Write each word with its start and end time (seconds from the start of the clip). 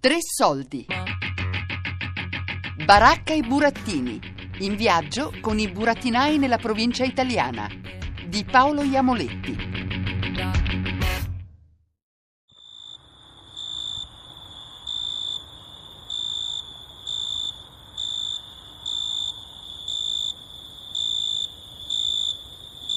Tre 0.00 0.16
soldi. 0.20 0.86
Baracca 2.86 3.34
e 3.34 3.42
burattini. 3.42 4.18
In 4.60 4.74
viaggio 4.74 5.30
con 5.42 5.58
i 5.58 5.68
burattinai 5.68 6.38
nella 6.38 6.56
provincia 6.56 7.04
italiana. 7.04 7.68
Di 8.26 8.42
Paolo 8.50 8.80
Iamoletti. 8.80 9.58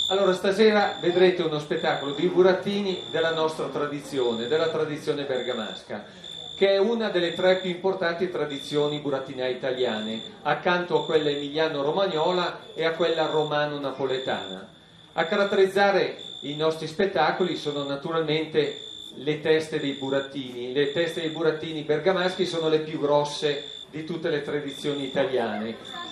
Allora, 0.07 0.33
stasera 0.33 0.99
vedrete 1.01 1.41
uno 1.41 1.59
spettacolo 1.59 2.13
di 2.13 2.27
burattini 2.27 3.03
della 3.11 3.33
nostra 3.33 3.67
tradizione, 3.67 4.47
della 4.47 4.69
tradizione 4.69 5.25
bergamasca, 5.25 6.31
che 6.55 6.69
è 6.69 6.77
una 6.77 7.09
delle 7.09 7.33
tre 7.33 7.57
più 7.57 7.69
importanti 7.69 8.29
tradizioni 8.29 8.99
burattinee 8.99 9.51
italiane, 9.51 10.21
accanto 10.43 11.01
a 11.01 11.05
quella 11.05 11.29
emiliano-romagnola 11.29 12.59
e 12.73 12.85
a 12.85 12.91
quella 12.91 13.25
romano-napoletana. 13.25 14.69
A 15.13 15.25
caratterizzare 15.25 16.17
i 16.41 16.55
nostri 16.55 16.87
spettacoli 16.87 17.55
sono 17.55 17.83
naturalmente 17.83 18.77
le 19.15 19.41
teste 19.41 19.79
dei 19.79 19.93
burattini. 19.93 20.73
Le 20.73 20.91
teste 20.91 21.21
dei 21.21 21.29
burattini 21.29 21.83
bergamaschi 21.83 22.45
sono 22.45 22.69
le 22.69 22.79
più 22.79 22.99
grosse 22.99 23.63
di 23.91 24.03
tutte 24.03 24.29
le 24.29 24.41
tradizioni 24.41 25.05
italiane 25.05 26.11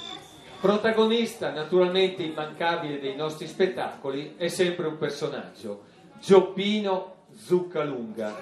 Protagonista 0.61 1.49
naturalmente 1.49 2.21
immancabile 2.21 2.99
dei 2.99 3.15
nostri 3.15 3.47
spettacoli 3.47 4.35
è 4.37 4.47
sempre 4.47 4.85
un 4.85 4.99
personaggio, 4.99 5.85
Gioppino 6.19 7.25
Zuccalunga. 7.35 8.37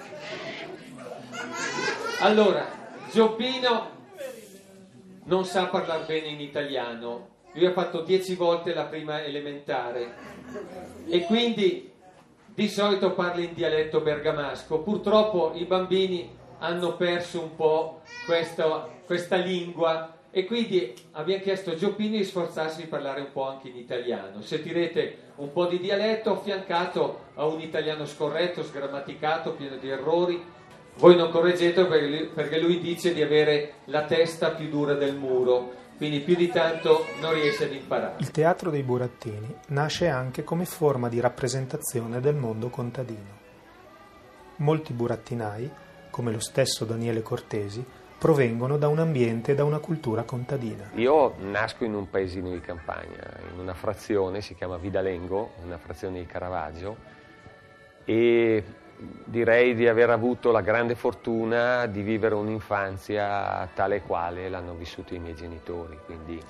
Allora, 2.21 2.67
Gioppino 3.13 3.89
non 5.23 5.45
sa 5.45 5.67
parlare 5.67 6.03
bene 6.05 6.27
in 6.27 6.41
italiano, 6.41 7.29
lui 7.53 7.65
ha 7.65 7.71
fatto 7.71 8.01
dieci 8.01 8.35
volte 8.35 8.73
la 8.73 8.83
prima 8.83 9.23
elementare 9.23 10.15
e 11.07 11.23
quindi 11.23 11.89
di 12.53 12.67
solito 12.67 13.13
parla 13.13 13.41
in 13.41 13.53
dialetto 13.53 14.01
bergamasco. 14.01 14.79
Purtroppo 14.79 15.53
i 15.55 15.63
bambini 15.63 16.29
hanno 16.57 16.97
perso 16.97 17.41
un 17.41 17.55
po' 17.55 18.01
questa, 18.25 18.89
questa 19.05 19.37
lingua 19.37 20.17
e 20.29 20.43
quindi 20.43 20.93
abbiamo 21.11 21.41
chiesto 21.41 21.71
a 21.71 21.75
Gioppini 21.75 22.17
di 22.17 22.25
sforzarsi 22.25 22.81
di 22.81 22.87
parlare 22.87 23.21
un 23.21 23.31
po' 23.31 23.47
anche 23.47 23.69
in 23.69 23.77
italiano. 23.77 24.41
Sentirete 24.41 25.31
un 25.37 25.53
po' 25.53 25.67
di 25.67 25.79
dialetto 25.79 26.33
affiancato 26.33 27.27
a 27.35 27.45
un 27.45 27.61
italiano 27.61 28.05
scorretto, 28.05 28.61
sgrammaticato, 28.61 29.53
pieno 29.53 29.77
di 29.77 29.87
errori. 29.87 30.57
Voi 30.99 31.15
non 31.15 31.31
correggetelo 31.31 31.87
perché 32.33 32.59
lui 32.59 32.81
dice 32.81 33.13
di 33.13 33.21
avere 33.21 33.75
la 33.85 34.03
testa 34.03 34.51
più 34.51 34.67
dura 34.67 34.95
del 34.95 35.15
muro, 35.15 35.71
quindi 35.95 36.19
più 36.19 36.35
di 36.35 36.49
tanto 36.49 37.05
non 37.21 37.33
riesce 37.33 37.63
ad 37.63 37.73
imparare. 37.73 38.15
Il 38.17 38.31
teatro 38.31 38.69
dei 38.69 38.83
burattini 38.83 39.47
nasce 39.67 40.09
anche 40.09 40.43
come 40.43 40.65
forma 40.65 41.07
di 41.07 41.21
rappresentazione 41.21 42.19
del 42.19 42.35
mondo 42.35 42.67
contadino. 42.67 43.37
Molti 44.57 44.91
burattinai, 44.91 45.71
come 46.09 46.33
lo 46.33 46.41
stesso 46.41 46.83
Daniele 46.83 47.21
Cortesi, 47.21 47.81
provengono 48.17 48.77
da 48.77 48.89
un 48.89 48.99
ambiente 48.99 49.53
e 49.53 49.55
da 49.55 49.63
una 49.63 49.79
cultura 49.79 50.23
contadina. 50.23 50.89
Io 50.95 51.35
nasco 51.39 51.85
in 51.85 51.93
un 51.93 52.09
paesino 52.09 52.51
di 52.51 52.59
campagna, 52.59 53.23
in 53.53 53.57
una 53.57 53.73
frazione, 53.73 54.41
si 54.41 54.53
chiama 54.53 54.75
Vidalengo, 54.75 55.53
una 55.63 55.77
frazione 55.77 56.19
di 56.19 56.25
Caravaggio, 56.25 56.97
e 58.03 58.63
direi 59.23 59.75
di 59.75 59.87
aver 59.87 60.09
avuto 60.09 60.51
la 60.51 60.61
grande 60.61 60.95
fortuna 60.95 61.85
di 61.85 62.01
vivere 62.01 62.35
un'infanzia 62.35 63.67
tale 63.73 64.01
quale 64.01 64.49
l'hanno 64.49 64.73
vissuto 64.73 65.13
i 65.13 65.19
miei 65.19 65.35
genitori, 65.35 65.97
quindi 66.05 66.41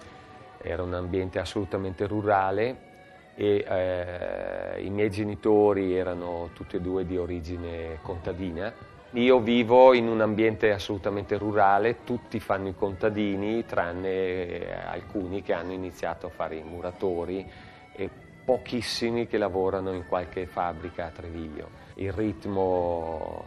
era 0.62 0.82
un 0.84 0.94
ambiente 0.94 1.40
assolutamente 1.40 2.08
rurale 2.08 2.88
e 3.36 3.66
eh, 3.68 4.82
i 4.82 4.90
miei 4.90 5.10
genitori 5.10 5.96
erano 5.96 6.50
tutti 6.54 6.76
e 6.76 6.82
due 6.82 7.06
di 7.06 7.18
origine 7.18 8.00
contadina. 8.02 8.74
Io 9.14 9.40
vivo 9.40 9.94
in 9.94 10.08
un 10.08 10.22
ambiente 10.22 10.72
assolutamente 10.72 11.38
rurale, 11.38 12.04
tutti 12.04 12.40
fanno 12.40 12.68
i 12.68 12.76
contadini, 12.76 13.66
tranne 13.66 14.10
eh, 14.10 14.72
alcuni 14.86 15.42
che 15.42 15.54
hanno 15.54 15.72
iniziato 15.72 16.28
a 16.28 16.30
fare 16.30 16.56
i 16.58 16.64
muratori 16.64 17.50
e 17.96 18.10
pochissimi 18.50 19.28
che 19.28 19.38
lavorano 19.38 19.94
in 19.94 20.08
qualche 20.08 20.48
fabbrica 20.48 21.06
a 21.06 21.10
Treviglio. 21.10 21.70
Il 21.98 22.12
ritmo 22.12 23.46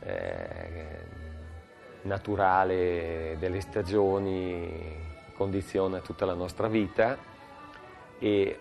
eh, 0.00 0.98
naturale 2.02 3.36
delle 3.38 3.62
stagioni 3.62 4.94
condiziona 5.34 6.00
tutta 6.00 6.26
la 6.26 6.34
nostra 6.34 6.68
vita 6.68 7.16
e 8.18 8.58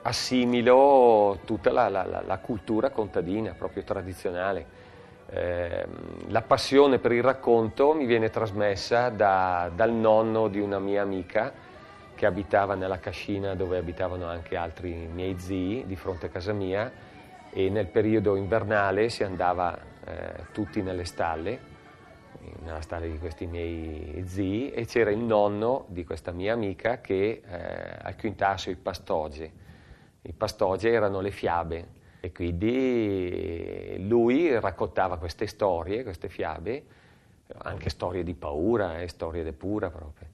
assimilo 0.00 1.40
tutta 1.44 1.70
la, 1.70 1.90
la, 1.90 2.22
la 2.24 2.38
cultura 2.38 2.88
contadina, 2.88 3.52
proprio 3.52 3.82
tradizionale. 3.82 4.66
Eh, 5.28 5.86
la 6.28 6.40
passione 6.40 6.98
per 6.98 7.12
il 7.12 7.22
racconto 7.22 7.92
mi 7.92 8.06
viene 8.06 8.30
trasmessa 8.30 9.10
da, 9.10 9.70
dal 9.74 9.92
nonno 9.92 10.48
di 10.48 10.58
una 10.58 10.78
mia 10.78 11.02
amica 11.02 11.52
che 12.22 12.28
abitava 12.28 12.76
nella 12.76 13.00
cascina 13.00 13.56
dove 13.56 13.78
abitavano 13.78 14.26
anche 14.26 14.54
altri 14.54 14.94
miei 15.12 15.40
zii 15.40 15.86
di 15.86 15.96
fronte 15.96 16.26
a 16.26 16.28
casa 16.28 16.52
mia 16.52 16.92
e 17.50 17.68
nel 17.68 17.88
periodo 17.88 18.36
invernale 18.36 19.08
si 19.08 19.24
andava 19.24 19.76
eh, 20.04 20.46
tutti 20.52 20.82
nelle 20.82 21.04
stalle, 21.04 21.58
nella 22.62 22.80
stalla 22.80 23.06
di 23.06 23.18
questi 23.18 23.46
miei 23.46 24.22
zii 24.24 24.70
e 24.70 24.86
c'era 24.86 25.10
il 25.10 25.18
nonno 25.18 25.86
di 25.88 26.04
questa 26.04 26.30
mia 26.30 26.52
amica 26.52 27.00
che 27.00 27.42
eh, 27.44 27.98
al 28.02 28.14
quintasso 28.14 28.70
i 28.70 28.76
pastoge. 28.76 29.52
I 30.22 30.32
pastoge 30.32 30.92
erano 30.92 31.20
le 31.20 31.32
fiabe 31.32 31.88
e 32.20 32.30
quindi 32.30 33.96
lui 33.98 34.60
raccontava 34.60 35.18
queste 35.18 35.48
storie, 35.48 36.04
queste 36.04 36.28
fiabe, 36.28 36.84
anche 37.62 37.90
storie 37.90 38.22
di 38.22 38.34
paura 38.34 39.00
e 39.00 39.02
eh, 39.02 39.08
storie 39.08 39.42
di 39.42 39.50
pura 39.50 39.90
proprio. 39.90 40.28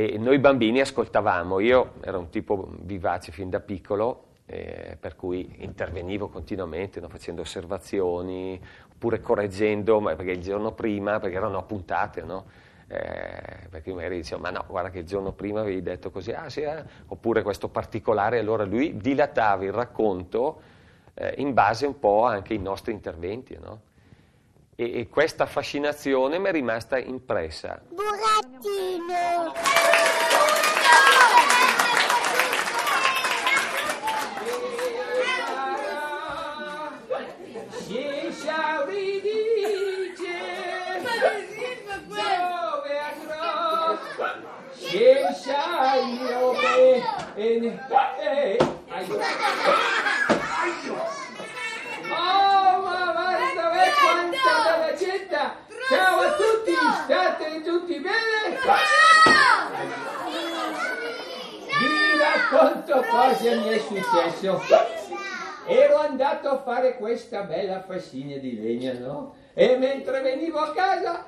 E 0.00 0.16
noi 0.16 0.38
bambini 0.38 0.80
ascoltavamo, 0.80 1.60
io 1.60 1.96
ero 2.00 2.20
un 2.20 2.30
tipo 2.30 2.70
vivace 2.80 3.32
fin 3.32 3.50
da 3.50 3.60
piccolo, 3.60 4.28
eh, 4.46 4.96
per 4.98 5.14
cui 5.14 5.56
intervenivo 5.58 6.30
continuamente 6.30 7.00
no, 7.00 7.10
facendo 7.10 7.42
osservazioni 7.42 8.58
oppure 8.94 9.20
correggendo, 9.20 10.00
perché 10.00 10.30
il 10.30 10.40
giorno 10.40 10.72
prima, 10.72 11.20
perché 11.20 11.36
erano 11.36 11.58
appuntate, 11.58 12.22
no? 12.22 12.46
eh, 12.88 13.68
perché 13.68 13.92
magari 13.92 14.16
diceva 14.16 14.40
ma 14.40 14.48
no, 14.48 14.64
guarda 14.66 14.88
che 14.88 15.00
il 15.00 15.06
giorno 15.06 15.32
prima 15.32 15.60
avevi 15.60 15.82
detto 15.82 16.10
così, 16.10 16.32
ah 16.32 16.48
sì, 16.48 16.62
eh? 16.62 16.82
oppure 17.08 17.42
questo 17.42 17.68
particolare, 17.68 18.38
allora 18.38 18.64
lui 18.64 18.96
dilatava 18.96 19.64
il 19.64 19.72
racconto 19.72 20.62
eh, 21.12 21.34
in 21.36 21.52
base 21.52 21.84
un 21.84 21.98
po' 21.98 22.24
anche 22.24 22.54
ai 22.54 22.58
nostri 22.58 22.92
interventi. 22.92 23.54
No? 23.60 23.88
E, 24.80 25.00
e, 25.00 25.08
questa 25.08 25.44
fascinazione 25.44 26.38
mi 26.38 26.48
è 26.48 26.52
rimasta 26.52 26.96
impressa. 26.96 27.82
Burattino! 27.90 29.69
Vi 62.60 62.66
racconto 62.66 63.02
cosa 63.08 63.54
mi 63.54 63.68
è 63.68 63.78
successo. 63.78 64.60
Ero 65.66 65.96
andato 65.96 66.50
a 66.50 66.58
fare 66.58 66.96
questa 66.96 67.42
bella 67.42 67.80
fascina 67.80 68.36
di 68.36 68.60
legna, 68.60 68.92
no? 68.98 69.34
E 69.54 69.76
mentre 69.78 70.20
venivo 70.20 70.58
a 70.58 70.72
casa 70.72 71.24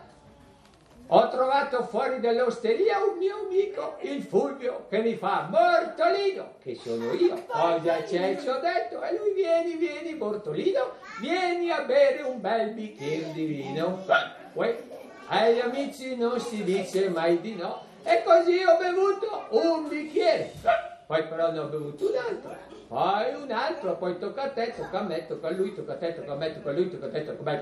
ho 1.07 1.29
trovato 1.29 1.85
fuori 1.85 2.21
dall'osteria 2.21 2.99
un 2.99 3.17
mio 3.17 3.47
amico, 3.47 3.97
il 4.01 4.23
Fulvio, 4.23 4.87
che 4.91 4.99
mi 4.99 5.15
fa 5.15 5.49
Bortolino, 5.49 6.55
che 6.63 6.75
sono 6.75 7.13
io. 7.15 7.43
Cosa 7.47 8.03
c'è? 8.03 8.39
Ci 8.39 8.49
ho 8.49 8.61
detto, 8.61 9.03
e 9.03 9.17
lui 9.17 9.33
vieni, 9.33 9.77
vieni, 9.77 10.15
Bortolino, 10.15 10.97
vieni 11.19 11.71
a 11.71 11.81
bere 11.83 12.23
un 12.23 12.43
bel 12.43 12.73
bicchiere 12.73 13.33
di 13.33 13.45
vino. 13.47 14.05
Uè, 14.53 14.83
agli 15.29 15.61
amici 15.61 16.15
non 16.15 16.39
si 16.39 16.63
dice 16.63 17.09
mai 17.09 17.41
di 17.41 17.55
no. 17.55 17.85
E 18.03 18.23
così 18.23 18.63
ho 18.65 18.77
bevuto 18.77 19.47
un 19.51 19.89
bicchiere. 19.89 20.91
Poi 21.13 21.25
però 21.25 21.51
ne 21.51 21.59
ho 21.59 21.67
bevuto 21.67 22.09
un 22.09 22.17
altro, 22.17 22.57
poi 22.89 23.35
un 23.35 23.51
altro, 23.51 23.97
poi 23.97 24.19
tocca 24.19 24.45
a 24.45 24.49
te, 24.49 24.73
tocca 24.75 25.01
a 25.01 25.03
me, 25.03 25.27
tocca 25.27 25.49
a 25.49 25.51
lui, 25.51 25.75
tocca 25.75 25.93
a 25.93 25.97
te, 25.97 26.15
tocca 26.15 26.33
a 26.33 26.37
me, 26.37 26.55
tocca 26.55 26.71
a 26.71 26.73
lui, 26.73 26.89
tocca 26.89 27.05
a 27.05 27.11
te, 27.11 27.25
tocca 27.27 27.51
a 27.51 27.53
me. 27.53 27.61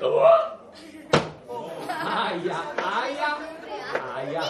aia, 1.99 2.62
aia, 2.76 3.37
aia. 4.14 4.43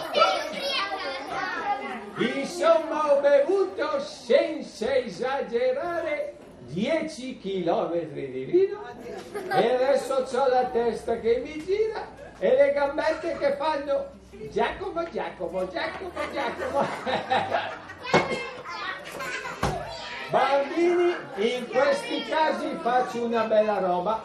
Insomma, 2.15 3.11
ho 3.11 3.21
bevuto 3.21 3.99
senza 4.01 4.95
esagerare 4.95 6.35
10 6.67 7.39
chilometri 7.39 8.31
di 8.31 8.43
vino 8.43 8.83
e 9.33 9.73
adesso 9.73 10.13
ho 10.13 10.47
la 10.47 10.65
testa 10.65 11.19
che 11.19 11.41
mi 11.43 11.57
gira 11.65 12.05
e 12.37 12.55
le 12.55 12.71
gambette 12.71 13.35
che 13.39 13.53
fanno 13.53 14.11
Giacomo, 14.51 15.09
Giacomo, 15.09 15.67
Giacomo, 15.67 16.19
Giacomo. 16.31 17.89
Bambini, 20.31 21.13
in 21.35 21.67
questi 21.67 22.23
casi 22.23 22.77
faccio 22.81 23.25
una 23.25 23.43
bella 23.43 23.79
roba, 23.79 24.23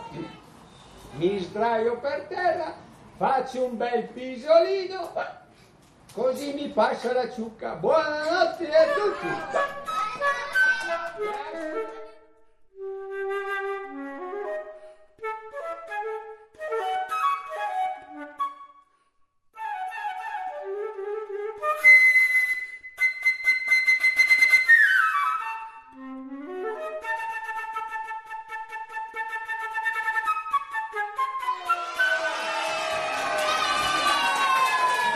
mi 1.15 1.41
sdraio 1.41 1.99
per 1.99 2.27
terra, 2.29 2.75
faccio 3.17 3.65
un 3.65 3.77
bel 3.77 4.05
pisolino, 4.05 5.13
così 6.15 6.53
mi 6.53 6.69
passa 6.69 7.13
la 7.13 7.29
ciucca. 7.29 7.75
Buonanotte 7.75 8.69
a 8.69 8.85
tutti! 8.95 9.27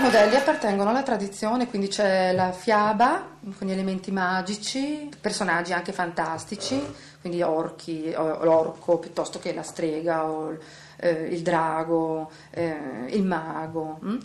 Modelli 0.01 0.35
appartengono 0.35 0.91
alla 0.91 1.03
tradizione, 1.03 1.69
quindi 1.69 1.89
c'è 1.89 2.33
la 2.33 2.53
fiaba 2.53 3.37
con 3.57 3.67
gli 3.67 3.71
elementi 3.71 4.11
magici, 4.11 5.11
personaggi 5.21 5.73
anche 5.73 5.93
fantastici, 5.93 6.83
quindi 7.21 7.43
orchi, 7.43 8.11
l'orco 8.11 8.99
piuttosto 8.99 9.39
che 9.39 9.53
la 9.53 9.63
strega 9.63 10.25
o 10.25 10.57
eh, 10.97 11.11
il 11.31 11.43
drago, 11.43 12.31
eh, 12.51 13.07
il 13.09 13.25
mago. 13.25 13.99
Hm? 14.03 14.19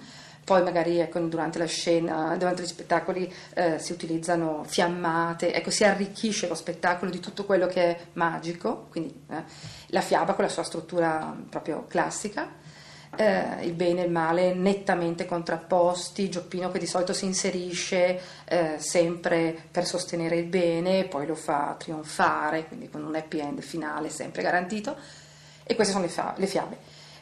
Poi 0.46 0.64
magari 0.64 1.00
ecco, 1.00 1.20
durante 1.20 1.58
la 1.58 1.66
scena, 1.66 2.36
durante 2.38 2.62
gli 2.62 2.68
spettacoli 2.68 3.34
eh, 3.56 3.80
si 3.80 3.92
utilizzano 3.92 4.64
fiammate, 4.66 5.54
ecco, 5.54 5.72
si 5.72 5.84
arricchisce 5.84 6.48
lo 6.48 6.56
spettacolo 6.56 7.12
di 7.12 7.20
tutto 7.20 7.44
quello 7.44 7.68
che 7.68 7.82
è 7.82 8.00
magico, 8.14 8.88
quindi 8.90 9.26
eh, 9.30 9.44
la 9.88 10.02
fiaba 10.02 10.34
con 10.34 10.46
la 10.46 10.52
sua 10.52 10.64
struttura 10.64 11.36
proprio 11.50 11.86
classica 11.88 12.64
eh, 13.18 13.66
il 13.66 13.74
bene 13.74 14.02
e 14.02 14.06
il 14.06 14.12
male 14.12 14.54
nettamente 14.54 15.26
contrapposti, 15.26 16.30
Gioppino 16.30 16.72
che 16.72 16.80
di 16.80 16.88
solito 16.88 17.14
si 17.14 17.26
inserisce 17.26 18.20
eh, 18.46 18.76
sempre 18.78 19.56
per 19.72 19.86
sostenere 19.86 20.38
il 20.38 20.46
bene, 20.46 21.06
poi 21.06 21.26
lo 21.26 21.36
fa 21.36 21.76
trionfare, 21.78 22.68
quindi 22.68 22.90
con 22.90 23.04
un 23.04 23.16
happy 23.16 23.40
end 23.40 23.62
finale 23.62 24.10
sempre 24.10 24.42
garantito, 24.42 24.96
e 25.64 25.76
queste 25.76 25.94
sono 25.94 26.06
le, 26.06 26.12
fa- 26.12 26.34
le 26.38 26.48
fiabe. 26.48 26.78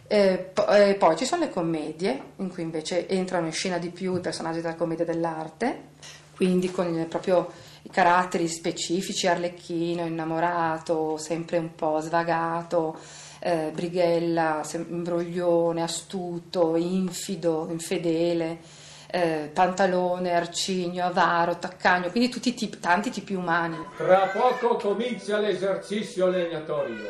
Eh, 0.08 0.52
po- 0.54 0.68
eh, 0.68 0.96
poi 0.96 1.16
ci 1.16 1.26
sono 1.26 1.44
le 1.44 1.50
commedie, 1.50 2.22
in 2.38 2.50
cui 2.50 2.64
invece 2.64 3.08
entrano 3.08 3.46
in 3.46 3.54
scena 3.54 3.78
di 3.78 3.90
più 3.90 4.16
i 4.16 4.20
personaggi 4.20 4.62
della 4.62 4.76
commedia 4.76 5.06
dell'arte, 5.06 5.92
quindi 6.36 6.72
con 6.72 7.06
proprio 7.10 7.52
i 7.84 7.90
caratteri 7.90 8.48
specifici, 8.48 9.28
arlecchino, 9.28 10.06
innamorato, 10.06 11.18
sempre 11.18 11.58
un 11.58 11.76
po' 11.76 12.00
svagato, 12.00 12.98
eh, 13.44 13.72
brighella, 13.74 14.62
imbroglione, 14.72 15.84
astuto, 15.84 16.78
infido, 16.78 17.68
infedele, 17.70 18.60
eh, 19.12 19.52
pantalone, 19.54 20.34
arcigno, 20.34 21.06
avaro, 21.06 21.58
taccagno, 21.58 22.10
quindi 22.10 22.30
tutti 22.30 22.50
i 22.50 22.54
tipi, 22.54 22.80
tanti 22.80 23.12
tipi 23.12 23.34
umani. 23.34 23.78
Tra 23.98 24.28
poco 24.28 24.78
comincia 24.78 25.40
l'esercizio 25.40 26.28
legnatorio. 26.28 27.10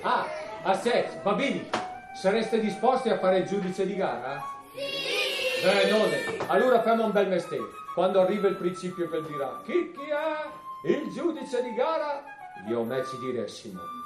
Ah, 0.00 0.26
aspetta, 0.62 1.20
bambini, 1.20 1.68
sareste 2.14 2.58
disposti 2.58 3.10
a 3.10 3.18
fare 3.18 3.38
il 3.40 3.46
giudice 3.46 3.84
di 3.84 3.94
gara? 3.94 4.42
Sì! 4.74 5.20
Bene, 5.62 6.46
allora 6.46 6.78
facciamo 6.78 7.04
un 7.04 7.12
bel 7.12 7.28
mestiere. 7.28 7.64
Quando 7.94 8.22
arriva 8.22 8.48
il 8.48 8.56
principio 8.56 9.08
che 9.10 9.22
dirà 9.22 9.60
chi 9.64 9.92
chi 9.92 10.08
è 10.08 10.90
il 10.90 11.12
giudice 11.12 11.62
di 11.62 11.74
gara, 11.74 12.24
io 12.66 12.82
me 12.82 13.04
ci 13.04 13.18
diressimo 13.18 14.01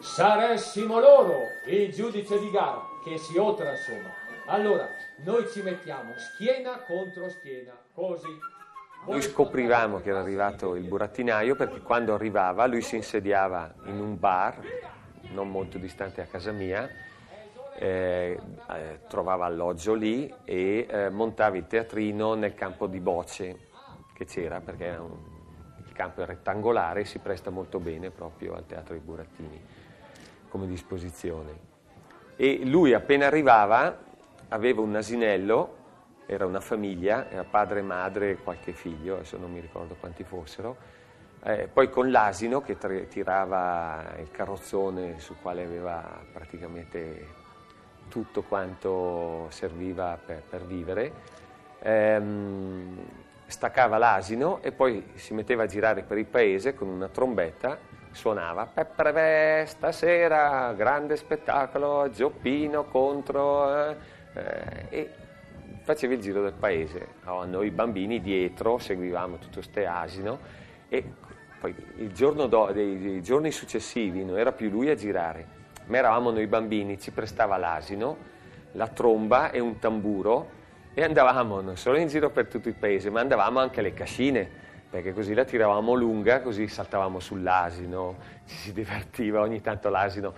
saressimo 0.00 0.98
loro 0.98 1.42
il 1.66 1.92
giudice 1.92 2.38
di 2.38 2.50
gara 2.50 2.82
che 3.04 3.18
si 3.18 3.36
otra 3.36 3.70
insomma. 3.70 4.10
Allora 4.46 4.88
noi 5.24 5.48
ci 5.50 5.62
mettiamo 5.62 6.12
schiena 6.16 6.78
contro 6.86 7.28
schiena 7.28 7.76
così. 7.92 8.38
Noi 9.06 9.22
scoprivamo 9.22 10.00
che 10.00 10.10
era 10.10 10.20
arrivato 10.20 10.74
il 10.74 10.84
burattinaio 10.84 11.54
perché 11.54 11.80
quando 11.80 12.14
arrivava 12.14 12.66
lui 12.66 12.82
si 12.82 12.96
insediava 12.96 13.74
in 13.84 14.00
un 14.00 14.18
bar 14.18 14.60
non 15.30 15.50
molto 15.50 15.78
distante 15.78 16.20
a 16.20 16.26
casa 16.26 16.52
mia 16.52 16.88
eh, 17.78 18.38
eh, 18.70 19.00
trovava 19.08 19.46
alloggio 19.46 19.94
lì 19.94 20.32
e 20.44 20.86
eh, 20.88 21.10
montava 21.10 21.56
il 21.56 21.66
teatrino 21.66 22.34
nel 22.34 22.54
campo 22.54 22.86
di 22.86 22.98
bocce 22.98 23.68
che 24.14 24.24
c'era 24.24 24.60
perché 24.60 24.96
un, 24.96 25.16
il 25.36 25.37
campo 25.98 26.22
è 26.22 26.26
rettangolare 26.26 27.00
e 27.00 27.04
si 27.04 27.18
presta 27.18 27.50
molto 27.50 27.80
bene 27.80 28.10
proprio 28.10 28.54
al 28.54 28.66
teatro 28.66 28.94
dei 28.94 29.02
burattini 29.02 29.60
come 30.48 30.68
disposizione. 30.68 31.66
E 32.36 32.64
lui 32.64 32.94
appena 32.94 33.26
arrivava 33.26 33.98
aveva 34.50 34.80
un 34.80 34.94
asinello, 34.94 35.76
era 36.26 36.46
una 36.46 36.60
famiglia, 36.60 37.28
era 37.28 37.42
padre, 37.42 37.82
madre 37.82 38.30
e 38.30 38.36
qualche 38.36 38.72
figlio, 38.72 39.16
adesso 39.16 39.38
non 39.38 39.50
mi 39.50 39.58
ricordo 39.58 39.96
quanti 39.98 40.22
fossero, 40.22 40.76
eh, 41.42 41.68
poi 41.72 41.90
con 41.90 42.12
l'asino 42.12 42.60
che 42.60 42.78
tirava 43.08 44.14
il 44.20 44.30
carrozzone 44.30 45.18
sul 45.18 45.36
quale 45.42 45.64
aveva 45.64 46.20
praticamente 46.32 47.26
tutto 48.08 48.42
quanto 48.42 49.46
serviva 49.50 50.16
per, 50.24 50.42
per 50.48 50.64
vivere, 50.64 51.12
ehm, 51.80 53.26
staccava 53.48 53.98
l'asino 53.98 54.62
e 54.62 54.72
poi 54.72 55.12
si 55.14 55.34
metteva 55.34 55.64
a 55.64 55.66
girare 55.66 56.02
per 56.02 56.18
il 56.18 56.26
paese 56.26 56.74
con 56.74 56.88
una 56.88 57.08
trombetta 57.08 57.78
suonava 58.12 58.66
Peppreve 58.66 59.64
stasera, 59.66 60.72
grande 60.74 61.16
spettacolo, 61.16 62.10
Gioppino 62.10 62.84
contro... 62.84 63.88
Eh, 63.88 63.96
eh, 64.34 64.86
e 64.88 65.10
facevi 65.82 66.14
il 66.14 66.20
giro 66.20 66.42
del 66.42 66.52
paese. 66.52 67.14
Oh, 67.24 67.44
noi 67.46 67.70
bambini 67.70 68.20
dietro 68.20 68.78
seguivamo 68.78 69.38
tutto 69.38 69.62
ste 69.62 69.86
asino 69.86 70.38
e 70.88 71.02
poi 71.58 71.74
il 71.96 72.12
giorno 72.12 72.46
do, 72.46 72.70
dei, 72.72 72.98
dei, 72.98 73.22
giorni 73.22 73.50
successivi 73.50 74.24
non 74.24 74.38
era 74.38 74.52
più 74.52 74.68
lui 74.68 74.90
a 74.90 74.94
girare, 74.94 75.46
ma 75.86 75.96
eravamo 75.96 76.30
noi 76.30 76.46
bambini, 76.46 77.00
ci 77.00 77.10
prestava 77.10 77.56
l'asino, 77.56 78.16
la 78.72 78.88
tromba 78.88 79.50
e 79.50 79.60
un 79.60 79.78
tamburo 79.78 80.56
e 80.98 81.04
andavamo 81.04 81.60
non 81.60 81.76
solo 81.76 81.96
in 81.96 82.08
giro 82.08 82.30
per 82.30 82.48
tutto 82.48 82.68
il 82.68 82.74
paese, 82.74 83.08
ma 83.08 83.20
andavamo 83.20 83.60
anche 83.60 83.78
alle 83.78 83.94
cascine 83.94 84.50
perché 84.90 85.12
così 85.12 85.32
la 85.32 85.44
tiravamo 85.44 85.94
lunga, 85.94 86.40
così 86.40 86.66
saltavamo 86.66 87.20
sull'asino, 87.20 88.16
ci 88.44 88.56
si 88.56 88.72
divertiva, 88.72 89.40
ogni 89.40 89.60
tanto 89.60 89.90
l'asino 89.90 90.34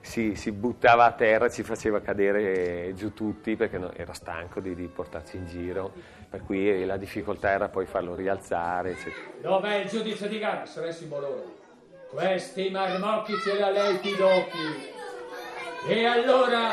si, 0.00 0.36
si 0.36 0.52
buttava 0.52 1.04
a 1.04 1.10
terra, 1.12 1.50
ci 1.50 1.64
faceva 1.64 2.00
cadere 2.00 2.92
giù 2.94 3.12
tutti 3.12 3.56
perché 3.56 3.78
no, 3.78 3.92
era 3.92 4.12
stanco 4.12 4.60
di, 4.60 4.76
di, 4.76 4.86
portarci 4.86 5.36
in 5.36 5.48
giro, 5.48 5.90
per 6.30 6.44
cui 6.44 6.86
la 6.86 6.96
difficoltà 6.96 7.50
era 7.50 7.68
poi 7.68 7.86
farlo 7.86 8.14
rialzare. 8.14 8.92
Eccetera. 8.92 9.26
Dov'è 9.40 9.74
il 9.78 9.88
giudice 9.88 10.28
di 10.28 10.38
gara? 10.38 10.64
Saressimo 10.64 11.18
loro. 11.18 11.56
Questi 12.08 12.70
marmocchi 12.70 13.34
ce 13.42 13.54
li 13.54 13.62
ha 13.62 13.70
lei 13.70 13.96
pidocchi. 13.96 14.92
E 15.88 16.06
allora 16.06 16.70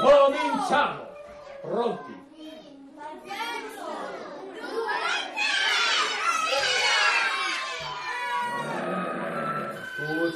cominciamo! 0.00 1.04
Pronti? 1.60 2.24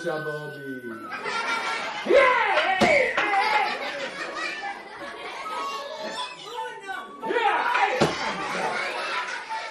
Scusa 0.00 0.18
Bobby. 0.22 0.80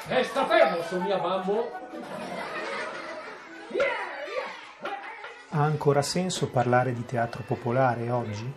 Resta 0.07 0.45
fermo 0.45 0.83
su 0.83 1.01
mia 1.01 1.17
bambo. 1.17 1.71
Ha 5.49 5.63
ancora 5.63 6.03
senso 6.03 6.47
parlare 6.49 6.93
di 6.93 7.05
teatro 7.05 7.41
popolare 7.43 8.11
oggi? 8.11 8.53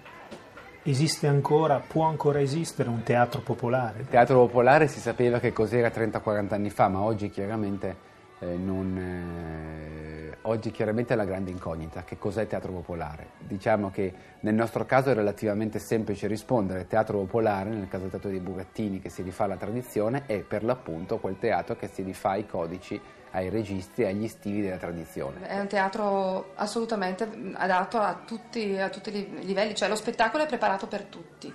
Esiste 0.83 1.27
ancora, 1.27 1.79
può 1.79 2.05
ancora 2.05 2.43
esistere 2.43 2.91
un 2.91 3.03
teatro 3.03 3.41
popolare? 3.41 4.01
Il 4.01 4.09
teatro 4.09 4.41
popolare 4.41 4.89
si 4.89 5.01
sapeva 5.01 5.39
che 5.39 5.55
cos'era 5.55 5.89
30-40 5.89 6.53
anni 6.53 6.69
fa, 6.69 6.89
ma 6.89 7.01
oggi 7.01 7.31
chiaramente 7.31 7.97
eh, 8.41 8.57
non, 8.57 8.99
eh, 8.99 10.02
oggi 10.43 10.71
chiaramente 10.71 11.13
è 11.13 11.17
la 11.17 11.25
grande 11.25 11.51
incognita, 11.51 12.05
che 12.05 12.19
cos'è 12.19 12.47
teatro 12.47 12.73
popolare. 12.73 13.31
Diciamo 13.39 13.91
che 13.91 14.13
nel 14.41 14.55
nostro 14.55 14.85
caso 14.87 15.11
è 15.11 15.15
relativamente 15.15 15.79
semplice 15.79 16.27
rispondere, 16.27 16.87
teatro 16.87 17.19
popolare, 17.19 17.71
nel 17.71 17.89
caso 17.89 18.03
del 18.03 18.11
teatro 18.11 18.31
dei 18.31 18.41
Burattini 18.41 19.01
che 19.01 19.09
si 19.09 19.23
rifà 19.23 19.45
alla 19.45 19.57
tradizione, 19.57 20.25
è 20.27 20.39
per 20.39 20.65
l'appunto 20.65 21.19
quel 21.19 21.39
teatro 21.39 21.77
che 21.77 21.89
si 21.89 22.03
rifà 22.03 22.31
ai 22.31 22.47
codici, 22.47 23.01
ai 23.33 23.49
registri, 23.49 24.05
agli 24.05 24.29
stili 24.29 24.61
della 24.61 24.77
tradizione. 24.77 25.47
È 25.47 25.59
un 25.59 25.67
teatro 25.67 26.53
assolutamente 26.55 27.29
adatto 27.55 27.99
a 27.99 28.23
tutti, 28.27 28.77
a 28.79 28.89
tutti 28.89 29.11
i 29.11 29.45
livelli, 29.45 29.75
cioè 29.75 29.89
lo 29.89 29.97
spettacolo 29.97 30.45
è 30.45 30.47
preparato 30.47 30.87
per 30.87 31.05
tutti. 31.05 31.53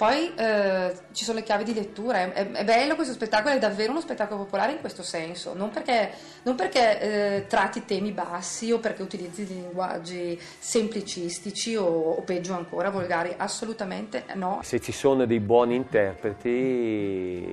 Poi 0.00 0.32
eh, 0.34 0.94
ci 1.12 1.24
sono 1.24 1.40
le 1.40 1.44
chiavi 1.44 1.62
di 1.62 1.74
lettura, 1.74 2.32
è, 2.32 2.52
è, 2.52 2.64
bello 2.64 2.94
questo 2.94 3.12
spettacolo, 3.12 3.54
è 3.54 3.58
davvero 3.58 3.90
uno 3.90 4.00
spettacolo 4.00 4.44
popolare 4.44 4.72
in 4.72 4.80
questo 4.80 5.02
senso, 5.02 5.52
non 5.52 5.68
perché, 5.68 6.10
non 6.44 6.54
perché 6.54 7.00
eh, 7.00 7.44
tratti 7.46 7.84
temi 7.84 8.10
bassi 8.10 8.72
o 8.72 8.78
perché 8.78 9.02
utilizzi 9.02 9.44
dei 9.44 9.56
linguaggi 9.56 10.40
semplicistici 10.58 11.76
o, 11.76 11.84
o, 11.84 12.22
peggio 12.22 12.54
ancora 12.54 12.88
volgari, 12.88 13.34
assolutamente 13.36 14.24
no. 14.36 14.60
Se 14.62 14.80
ci 14.80 14.92
sono 14.92 15.26
dei 15.26 15.40
buoni 15.40 15.74
interpreti 15.74 17.44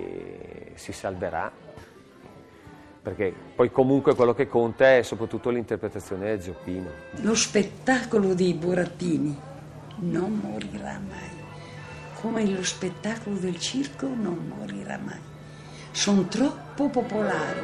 si 0.74 0.94
salverà, 0.94 1.52
perché 3.02 3.34
poi 3.56 3.70
comunque 3.70 4.16
quello 4.16 4.34
che 4.34 4.48
conta 4.48 4.96
è 4.96 5.02
soprattutto 5.02 5.50
l'interpretazione 5.50 6.28
del 6.28 6.42
Zoppino. 6.42 6.90
Lo 7.24 7.36
spettacolo 7.36 8.34
dei 8.34 8.54
burattini 8.54 9.38
non 9.98 10.40
morirà 10.42 10.98
mai 11.06 11.37
come 12.22 12.46
lo 12.46 12.64
spettacolo 12.64 13.38
del 13.38 13.60
circo 13.60 14.08
non 14.08 14.52
morirà 14.58 14.98
mai. 14.98 15.20
Sono 15.92 16.28
troppo 16.28 16.90
popolari. 16.90 17.60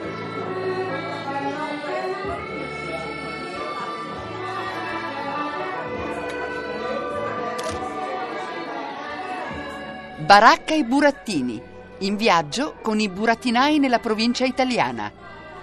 Baracca 10.26 10.74
e 10.74 10.84
burattini, 10.86 11.62
in 12.00 12.16
viaggio 12.16 12.76
con 12.82 13.00
i 13.00 13.10
burattinai 13.10 13.80
nella 13.80 14.00
provincia 14.00 14.46
italiana, 14.46 15.12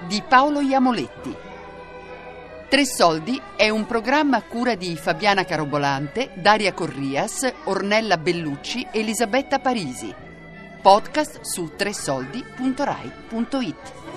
di 0.06 0.22
Paolo 0.26 0.60
Iamoletti. 0.60 1.49
Tre 2.70 2.86
Soldi 2.86 3.42
è 3.56 3.68
un 3.68 3.84
programma 3.84 4.36
a 4.36 4.42
cura 4.42 4.76
di 4.76 4.94
Fabiana 4.94 5.44
Carobolante, 5.44 6.30
Daria 6.34 6.72
Corrias, 6.72 7.52
Ornella 7.64 8.16
Bellucci, 8.16 8.86
Elisabetta 8.92 9.58
Parisi. 9.58 10.14
Podcast 10.80 11.40
su 11.40 11.72
tresoldi.rai.it. 11.74 14.09